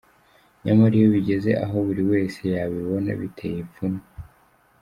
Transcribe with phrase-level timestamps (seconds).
[0.65, 4.03] Nyamara iyo bigeze aho buri wese yabibona, bitera ipfunwe.